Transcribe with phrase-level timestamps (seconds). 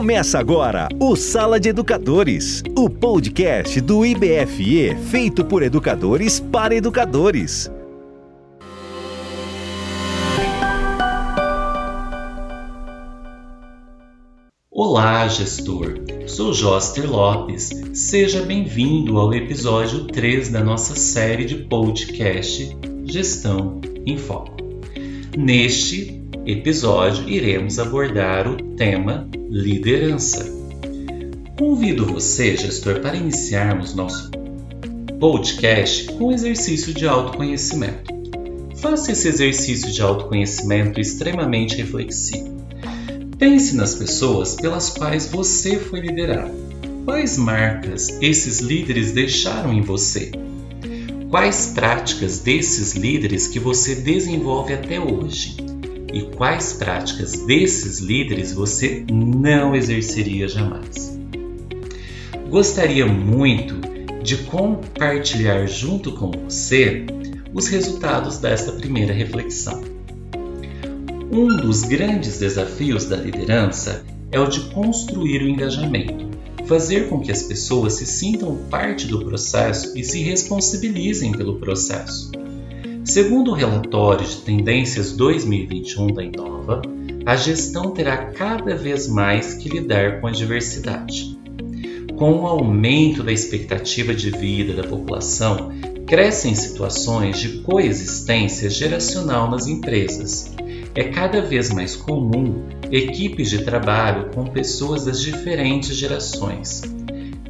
[0.00, 7.70] Começa agora o Sala de Educadores, o podcast do IBFE feito por educadores para educadores.
[14.70, 16.00] Olá, gestor.
[16.26, 17.68] Sou Joster Lopes.
[17.92, 22.74] Seja bem-vindo ao episódio 3 da nossa série de podcast
[23.04, 24.56] Gestão em Foco.
[25.36, 26.19] Neste
[26.50, 30.44] episódio, iremos abordar o tema liderança.
[31.58, 34.30] Convido você, gestor, para iniciarmos nosso
[35.20, 38.12] podcast com um exercício de autoconhecimento.
[38.76, 42.48] Faça esse exercício de autoconhecimento extremamente reflexivo.
[43.38, 46.54] Pense nas pessoas pelas quais você foi liderado.
[47.04, 50.32] Quais marcas esses líderes deixaram em você?
[51.30, 55.69] Quais práticas desses líderes que você desenvolve até hoje?
[56.12, 61.18] E quais práticas desses líderes você não exerceria jamais.
[62.48, 63.76] Gostaria muito
[64.22, 67.06] de compartilhar junto com você
[67.52, 69.82] os resultados desta primeira reflexão.
[71.32, 76.28] Um dos grandes desafios da liderança é o de construir o engajamento,
[76.66, 82.32] fazer com que as pessoas se sintam parte do processo e se responsabilizem pelo processo.
[83.10, 86.80] Segundo o relatório de Tendências 2021 da Inova,
[87.26, 91.36] a gestão terá cada vez mais que lidar com a diversidade.
[92.16, 95.72] Com o aumento da expectativa de vida da população,
[96.06, 100.54] crescem situações de coexistência geracional nas empresas.
[100.94, 106.82] É cada vez mais comum equipes de trabalho com pessoas das diferentes gerações.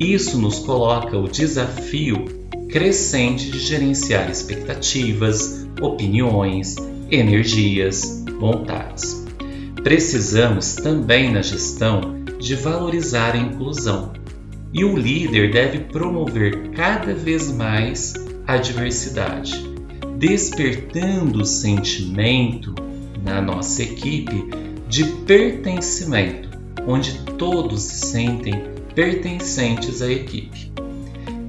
[0.00, 2.43] Isso nos coloca o desafio
[2.74, 6.74] crescente de gerenciar expectativas, opiniões,
[7.08, 9.24] energias, vontades.
[9.84, 14.12] Precisamos também na gestão de valorizar a inclusão,
[14.72, 18.12] e o líder deve promover cada vez mais
[18.44, 19.54] a diversidade,
[20.18, 22.74] despertando o sentimento
[23.22, 24.50] na nossa equipe
[24.88, 26.48] de pertencimento,
[26.88, 28.64] onde todos se sentem
[28.96, 30.74] pertencentes à equipe.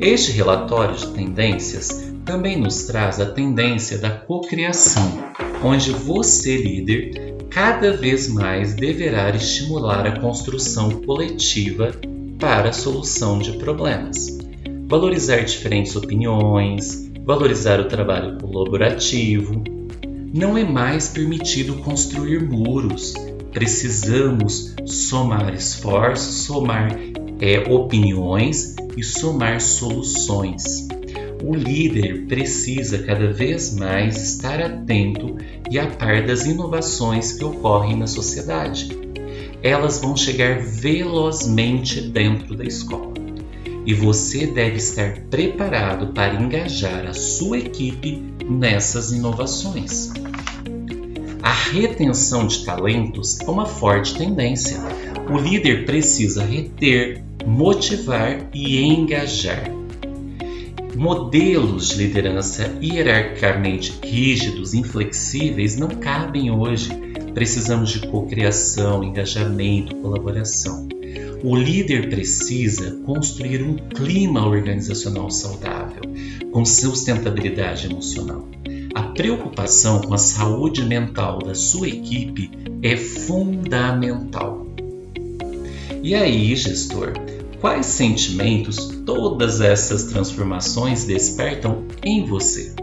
[0.00, 5.22] Este relatório de tendências também nos traz a tendência da cocriação,
[5.62, 11.92] onde você, líder, cada vez mais deverá estimular a construção coletiva
[12.40, 14.38] para a solução de problemas.
[14.88, 19.62] Valorizar diferentes opiniões, valorizar o trabalho colaborativo.
[20.34, 23.14] Não é mais permitido construir muros.
[23.52, 26.98] Precisamos somar esforços, somar
[27.40, 30.88] é, opiniões e somar soluções.
[31.42, 35.36] O líder precisa cada vez mais estar atento
[35.70, 38.88] e a par das inovações que ocorrem na sociedade.
[39.62, 43.14] Elas vão chegar velozmente dentro da escola
[43.86, 50.12] e você deve estar preparado para engajar a sua equipe nessas inovações.
[51.42, 54.78] A retenção de talentos é uma forte tendência.
[55.30, 59.70] O líder precisa reter, motivar e engajar.
[60.96, 66.88] Modelos de liderança hierarquicamente rígidos, inflexíveis não cabem hoje.
[67.34, 70.88] Precisamos de cocriação, engajamento, colaboração.
[71.42, 76.02] O líder precisa construir um clima organizacional saudável,
[76.52, 78.48] com sustentabilidade emocional.
[78.94, 82.50] A preocupação com a saúde mental da sua equipe
[82.80, 84.63] é fundamental.
[86.04, 87.14] E aí, gestor,
[87.62, 88.76] quais sentimentos
[89.06, 92.74] todas essas transformações despertam em você?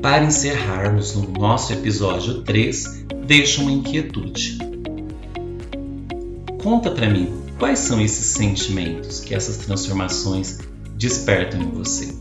[0.00, 4.56] Para encerrarmos no nosso episódio 3, deixo uma inquietude.
[6.62, 10.60] Conta para mim quais são esses sentimentos que essas transformações
[10.96, 12.14] despertam em você.